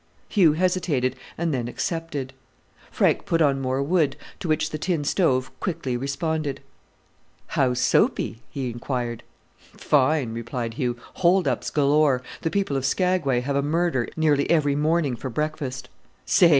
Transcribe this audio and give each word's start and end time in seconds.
Hugh 0.29 0.53
hesitated, 0.53 1.15
and 1.37 1.53
then 1.53 1.67
accepted. 1.67 2.33
Frank 2.89 3.23
put 3.27 3.39
on 3.39 3.61
more 3.61 3.83
wood, 3.83 4.15
to 4.39 4.47
which 4.47 4.71
the 4.71 4.79
tin 4.79 5.03
stove 5.03 5.51
quickly 5.59 5.95
responded. 5.95 6.59
"How's 7.49 7.79
Soapy?" 7.79 8.39
he 8.49 8.71
inquired. 8.71 9.21
"Fine," 9.59 10.33
replied 10.33 10.73
Hugh, 10.73 10.97
"hold 11.21 11.47
ups 11.47 11.69
galore. 11.69 12.23
The 12.41 12.49
people 12.49 12.75
of 12.75 12.83
Skagway 12.83 13.41
have 13.41 13.55
a 13.55 13.61
murder 13.61 14.07
nearly 14.17 14.49
every 14.49 14.75
morning 14.75 15.15
for 15.15 15.29
breakfast!" 15.29 15.87
"Say! 16.25 16.49